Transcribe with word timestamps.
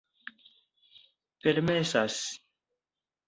permesas 1.45 2.17